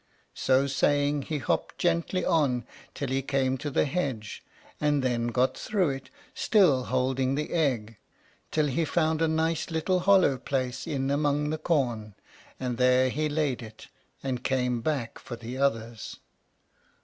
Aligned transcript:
So 0.33 0.65
saying, 0.65 1.21
he 1.29 1.37
hopped 1.37 1.77
gently 1.77 2.25
on 2.25 2.65
till 2.95 3.09
he 3.09 3.21
came 3.21 3.55
to 3.59 3.69
the 3.69 3.85
hedge, 3.85 4.43
and 4.79 5.03
then 5.03 5.27
got 5.27 5.55
through 5.55 5.91
it, 5.91 6.09
still 6.33 6.85
holding 6.85 7.35
the 7.35 7.53
egg, 7.53 7.99
till 8.49 8.65
he 8.65 8.83
found 8.83 9.21
a 9.21 9.27
nice 9.27 9.69
little 9.69 9.99
hollow 9.99 10.39
place 10.39 10.87
in 10.87 11.11
among 11.11 11.51
the 11.51 11.59
corn, 11.59 12.15
and 12.59 12.79
there 12.79 13.09
he 13.09 13.29
laid 13.29 13.61
it 13.61 13.89
and 14.23 14.43
came 14.43 14.81
back 14.81 15.19
for 15.19 15.35
the 15.35 15.59
others. 15.59 16.17